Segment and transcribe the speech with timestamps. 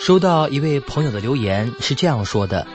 [0.00, 2.66] 收到一位朋友的留言是这样说的：“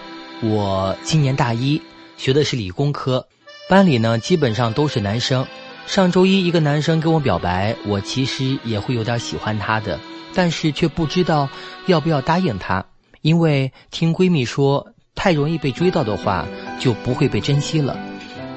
[0.46, 1.82] 我今年大一，
[2.18, 3.26] 学的是理工科，
[3.68, 5.48] 班里呢基本上都是男生。
[5.88, 10.00] 上周一一个男生跟我表白，我其实也会有点喜欢他的，
[10.36, 11.50] 但是却不知道
[11.88, 12.86] 要不要答应他，
[13.24, 16.46] 因为听闺蜜说，太容易被追到的话
[16.80, 17.98] 就不会被珍惜了。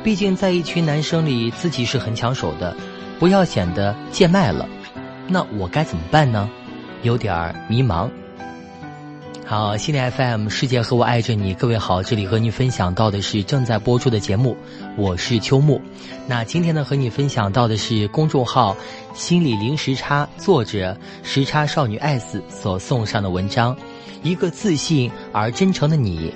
[0.05, 2.77] 毕竟在一群男生里，自己是很抢手的，
[3.19, 4.69] 不要显得贱卖了。
[5.27, 6.51] 那我该怎么办呢？
[7.03, 8.11] 有点迷茫。”
[9.49, 14.55] 好，心理 FM 世界和我爱着你，各位好，这里和你分享到的是正在播出的节目，
[14.95, 15.81] 我是秋木。
[16.27, 18.77] 那今天呢，和你分享到的是公众号
[19.17, 23.75] “心理零时差”作者时差少女 S 所送上的文章。
[24.23, 26.31] 一个自信而真诚的你，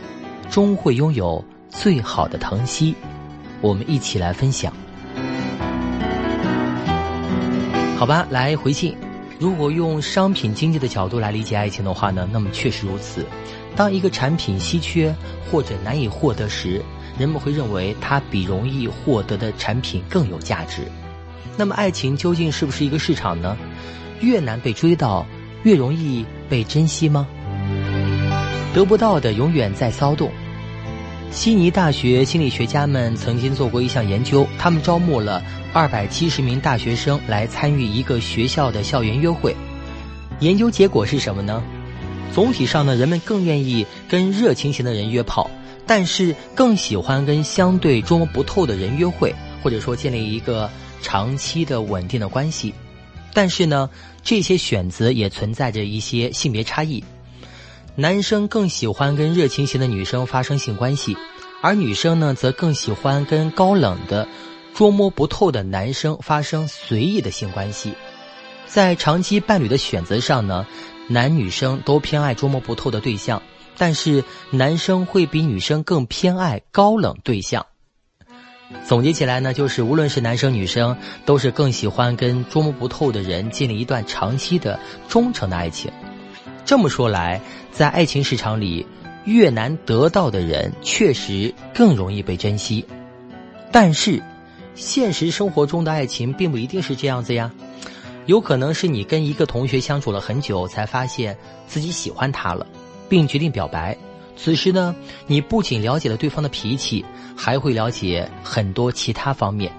[0.50, 2.94] 终会拥有最好的疼惜。
[3.60, 4.72] 我们一起来分享，
[7.98, 8.26] 好吧？
[8.30, 8.96] 来回信。
[9.42, 13.26] 如果用商品经济的角度来理解爱情的话呢，那么确实如此。
[13.74, 15.12] 当一个产品稀缺
[15.50, 16.80] 或者难以获得时，
[17.18, 20.82] 人们会认为它比容易获得的产品更有价值。
[21.56, 23.58] 那么，爱情究竟是不是一个市场呢？
[24.20, 25.26] 越难被追到，
[25.64, 27.26] 越容易被珍惜吗？
[28.72, 30.30] 得不到的永远在骚动。
[31.32, 39.56] 悉尼大学心理学家们曾经做过一项研究，他们招募了二百七十名大学生来参与一个学校的校园约会。
[40.40, 41.62] 研究结果是什么呢？
[42.34, 45.50] 总体上呢，人们更愿意跟热情型的人约炮，
[45.86, 50.68] 但是更喜欢跟相对捉摸不透的人约会，或者说建立一个
[51.00, 52.74] 长期的稳定的关系。
[53.32, 53.88] 但是呢，
[54.22, 57.02] 这些选择也存在着一些性别差异。
[57.94, 61.14] 男生更喜欢跟热情型的女生发生性关系，
[61.60, 64.26] 而女生呢，则更喜欢跟高冷的、
[64.72, 67.92] 捉摸不透的男生发生随意的性关系。
[68.66, 70.66] 在长期伴侣的选择上呢，
[71.06, 73.42] 男女生都偏爱捉摸不透的对象，
[73.76, 77.66] 但是男生会比女生更偏爱高冷对象。
[78.86, 85.92] 总结起来呢，就是无论是男生女生，都是更喜欢跟捉摸不透的人建立一段长期的、忠诚的爱情。
[86.64, 87.40] 这么说来，
[87.70, 88.86] 在爱情市场里，
[89.24, 92.84] 越难得到的人确实更容易被珍惜。
[93.70, 94.22] 但是，
[94.74, 97.50] 现实生活中的爱情并不一定是这样子呀。
[98.26, 101.36] 有可能是你跟一个同学相处了很久，才发现
[101.66, 102.66] 自己喜欢他了，
[103.08, 103.96] 并决定表白。
[104.36, 104.94] 此时呢，
[105.26, 107.04] 你不仅了解了对方的脾气，
[107.36, 109.72] 还会了解很多其他方面。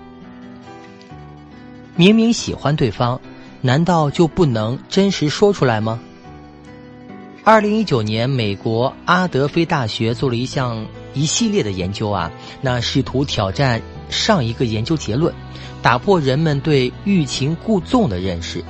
[1.95, 3.19] 明明喜欢对方，
[3.61, 5.99] 难道就不能真实说出来吗？
[7.45, 12.31] 二零一九年，美国阿德菲大学做了一项一系列的研究啊，
[12.61, 15.33] 那试图挑战上一个研究结论，
[15.81, 18.63] 打破人们对欲擒故纵的认识。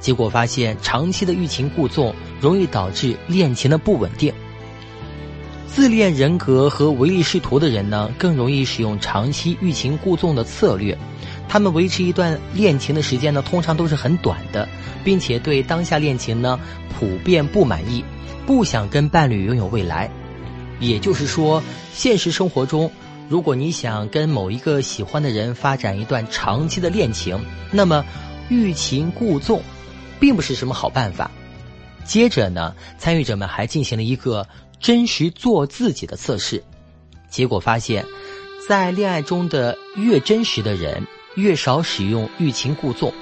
[0.00, 4.30] 结果发现，长期的欲擒故纵容易导致恋情的不稳定。
[5.66, 10.98] 自恋人格和唯利是图的人呢，更容易使用长期欲擒故纵的策略。
[11.52, 14.68] 他们维持一段恋情的时间呢，通常都是很短的，
[15.02, 16.60] 并且对当下恋情呢
[16.96, 18.04] 普遍不满意，
[18.46, 20.08] 不想跟伴侣拥有未来。
[20.78, 21.60] 也就是说，
[21.92, 22.88] 现实生活中，
[23.28, 28.04] 如果你想跟某一个喜欢的人发展一段长期的恋情，那么
[28.48, 29.60] 欲擒故纵
[30.20, 31.28] 并不是什么好办法。
[32.04, 34.46] 接着呢，参与者们还进行了一个
[34.78, 36.62] 真实做自己的测试，
[37.28, 38.06] 结果发现，
[38.68, 41.04] 在恋爱中的越真实的人。
[41.36, 43.12] 越少使用欲擒故纵，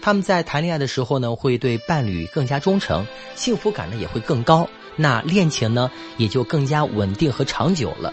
[0.00, 8.12] 他们在谈恋爱的时候呢，会对伴侣更加忠诚，幸福感呢也会更高，那恋情呢也就更加稳定和长久了。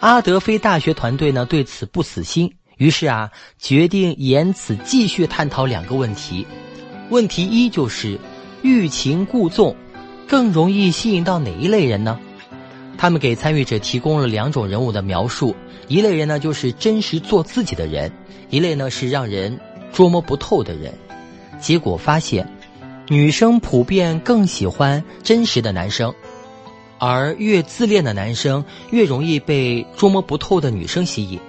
[0.00, 6.46] 阿德菲大学团队呢对此不死心，于是啊决定沿此继续探讨两个问题。
[7.10, 8.18] 问题一就是
[8.62, 9.76] 欲擒故纵
[10.26, 12.18] 更容易吸引到哪一类人呢？
[12.96, 15.56] 他们给参与者提供了两种人物的描述，
[15.88, 18.12] 一类人呢就是真实做自己的人。
[18.50, 19.58] 一类呢是让人
[19.92, 20.92] 捉摸不透的人，
[21.58, 22.46] 结果发现，
[23.08, 26.14] 女生普遍更喜欢真实的男生，
[26.98, 31.40] 而越自恋的男生越容易被捉摸不透的女生吸引，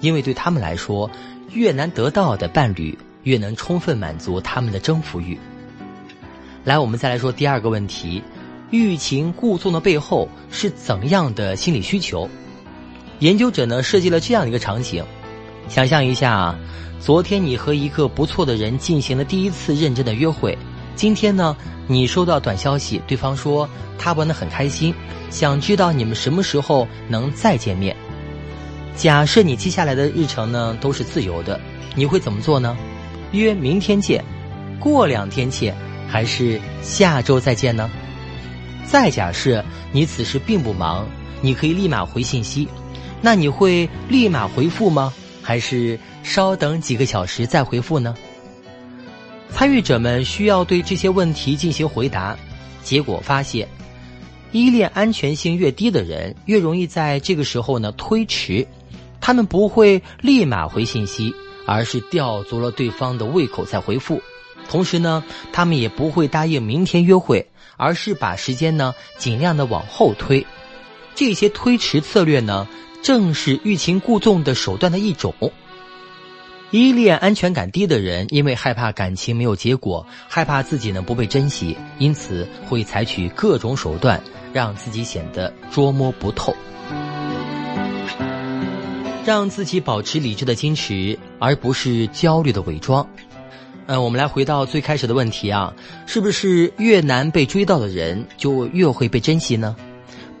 [0.00, 1.10] 因为对他们来说，
[1.52, 5.38] 越难得到的伴侣越能充分满足他们的征服欲。
[6.64, 8.22] 来，我们再来说第二个问题：
[8.72, 12.26] 欲擒故纵的背后是怎样的心理需求？
[13.18, 15.04] 研究者呢设计了这样一个场景。
[15.68, 16.58] 想象一下啊，
[16.98, 20.56] 昨天你和一个不错的人进行了第一次认真的约会，
[20.96, 21.54] 今天呢，
[21.86, 24.94] 你收到短消息，对方说他玩得很开心，
[25.28, 27.94] 想知道你们什么时候能再见面。
[28.96, 31.60] 假设你接下来的日程呢都是自由的，
[31.94, 32.74] 你会怎么做呢？
[33.32, 34.24] 约明天见，
[34.80, 35.76] 过两天见，
[36.08, 37.90] 还是下周再见呢？
[38.84, 41.06] 再假设你此时并不忙，
[41.40, 42.68] 你可以立马回信息，
[43.20, 45.12] 那你会立马回复吗？
[45.42, 48.14] 还是稍等几个小时再回复呢？
[49.50, 52.36] 参与者们需要对这些问题进行回答，
[52.82, 53.68] 结果发现，
[54.50, 58.66] 依恋安全性越低的人，越容易在这个时候呢推迟。
[59.20, 61.32] 他们不会立马回信息，
[61.66, 64.20] 而是吊足了对方的胃口再回复。
[64.72, 65.22] 同时呢，
[65.52, 70.46] 他们也不会答应明天约会，而是把时间呢尽量的往后推。
[71.14, 72.66] 这些推迟策略呢，
[73.02, 75.34] 正是欲擒故纵的手段的一种。
[76.70, 84.24] 依恋安全感低的人，因为害怕感情没有结果，害怕自己呢不被珍惜，因此会采取各种手段，
[84.54, 86.56] 让自己显得捉摸不透，
[89.26, 93.06] 让自己保持理智的矜持，而不是焦虑的伪装。
[93.86, 95.74] 嗯，我们来回到最开始的问题啊，
[96.06, 99.74] 是不是越难被追到的人，就越会被珍惜呢？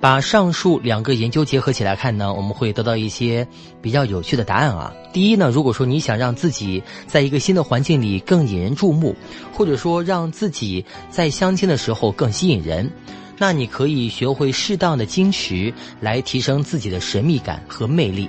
[0.00, 3.46] 把上述两个研究结合起来看呢，我们会得到一些
[3.80, 4.92] 比较有趣的答案啊。
[5.12, 9.14] 第一呢，如果说你想让自己在一个新的环境里更引人注目，
[9.52, 12.90] 或者说让自己在相亲的时候更吸引人，
[13.38, 18.28] 那你可以学会适当的矜持，来提升自己的神秘感和魅力。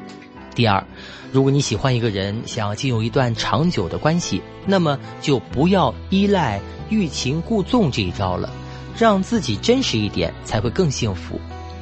[0.53, 0.83] 第二，
[1.31, 6.59] 如果你喜欢一个人，想要进入一段长久的关系，那么就不要依赖
[6.89, 8.51] 欲擒故纵这一招了，
[8.97, 11.39] 让自己真实一点，才会更幸福。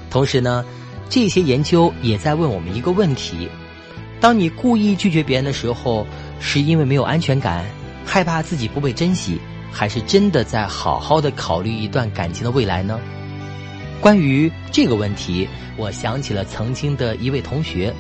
[0.10, 0.66] 同时呢，
[1.10, 3.50] 这些研究也在问我们一个问题：
[4.20, 6.06] 当你故意拒绝别人的时候，
[6.40, 7.66] 是因为没有安全感，
[8.06, 9.40] 害怕自己不被珍惜，
[9.72, 13.00] 还是真的在好好的考虑一段感情的未来呢？
[14.00, 15.48] 关于这个问题，
[15.78, 17.94] 我想起了曾经的一位同学，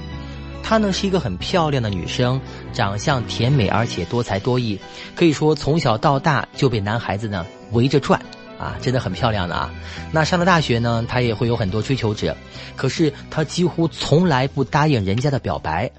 [0.64, 2.40] 她呢是一个很漂亮的女生，
[2.74, 4.80] 长相甜美而且多才多艺，
[5.16, 8.22] 可以说从小到大就被男孩子呢围着转。
[8.58, 9.74] 啊，真的很漂亮的啊！
[10.12, 12.38] 那上了大学呢，她也会有很多追求者，
[12.76, 15.90] 可是她几乎从来不答应人家的表白。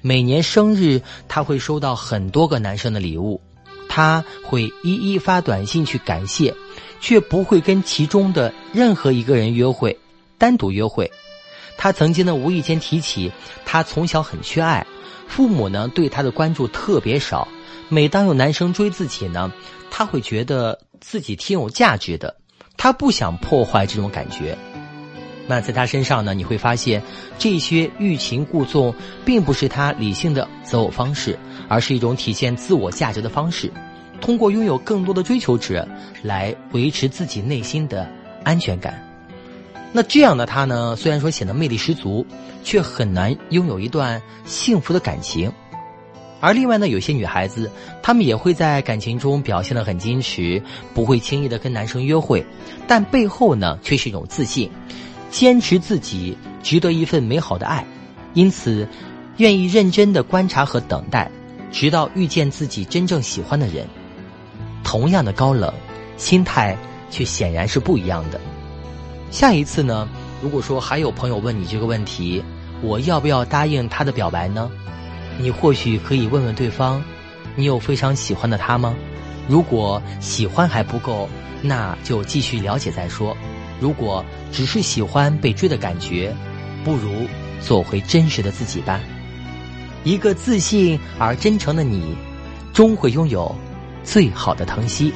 [0.00, 3.42] 每年生日，她会收到很多个男生的礼物，
[3.90, 6.54] 她会一一发短信去感谢，
[7.02, 9.98] 却不会跟其中的任何一个人约会，
[10.38, 11.12] 单独约会。
[11.82, 13.32] 他曾经呢无意间提起，
[13.64, 14.86] 他从小很缺爱，
[15.26, 17.48] 父母呢对他的关注特别少。
[17.88, 19.52] 每当有男生追自己呢，
[19.90, 20.78] 他会觉得。
[21.00, 22.36] 自己挺有价值的，
[22.76, 24.56] 他不想破坏这种感觉。
[25.48, 27.02] 那在他身上呢，你会发现
[27.40, 28.94] 这些欲擒故纵
[29.24, 31.36] 并不是他理性的择偶方式，
[31.68, 33.68] 而是一种体现自我价值的方式。
[34.20, 35.88] 通过拥有更多的追求者
[36.22, 38.08] 来维持自己内心的
[38.44, 39.11] 安全感。
[39.92, 42.24] 那这样的他呢，虽然说显得魅力十足，
[42.64, 45.52] 却很难拥有一段幸福的感情。
[46.40, 47.70] 而另外呢，有些女孩子，
[48.02, 50.60] 她们也会在感情中表现得很矜持，
[50.92, 52.44] 不会轻易的跟男生约会，
[52.88, 54.68] 但背后呢，却是一种自信，
[55.30, 57.86] 坚持自己值得一份美好的爱，
[58.34, 58.88] 因此，
[59.36, 61.30] 愿意认真的观察和等待，
[61.70, 63.86] 直到遇见自己真正喜欢的人。
[64.82, 65.72] 同样的高冷，
[66.16, 66.76] 心态
[67.08, 68.40] 却显然是不一样的。
[69.32, 70.06] 下一次呢，
[70.42, 72.44] 如果说还有朋友问你这个问题，
[72.82, 74.70] 我要不要答应他的表白呢？
[75.38, 77.02] 你或许可以问问对方，
[77.56, 78.94] 你有非常喜欢的他吗？
[79.48, 81.26] 如果喜欢还不够，
[81.62, 83.34] 那就继续了解再说。
[83.80, 84.22] 如果
[84.52, 86.36] 只是喜欢被追的感觉，
[86.84, 87.26] 不如
[87.58, 89.00] 做回真实的自己吧。
[90.04, 92.14] 一个自信而真诚的你，
[92.74, 93.56] 终会拥有
[94.04, 95.10] 最好的疼惜。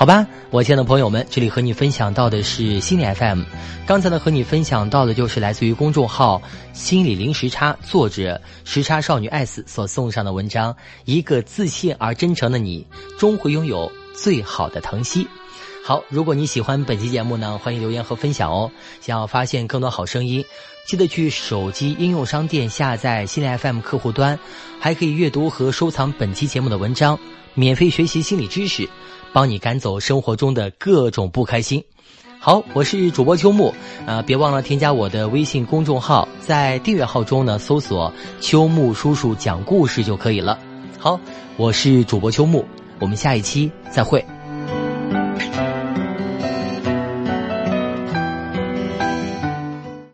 [0.00, 3.42] 好吧，我亲爱的朋友们，这里和你分享到的是心理 FM。
[3.86, 6.40] 刚才呢，和你分享到的就是来自于公众号
[6.72, 10.74] “心理零时差”作者时差少女艾斯所送上的文章。
[11.04, 12.86] 一个自信而真诚的你，
[13.18, 15.28] 终会拥有最好的疼惜。
[15.84, 18.70] 好，如果你喜欢本期节目呢，欢迎留言和分享哦。
[19.02, 20.42] 想要发现更多好声音，
[20.86, 24.38] 记得去手机应用商店下载心理 FM 客户端，
[24.80, 27.18] 还可以阅读和收藏本期节目的文章，
[27.52, 28.88] 免费学习心理知识。
[29.32, 31.84] 帮你赶走生活中的各种不开心。
[32.38, 33.74] 好，我是主播秋木，
[34.06, 40.58] 啊，别忘了添加我的微信公众号，在订阅号中呢搜索“秋木叔叔讲故事”就可以了。
[40.98, 41.20] 好，
[41.56, 42.64] 我是主播秋木，
[42.98, 44.24] 我们下一期再会。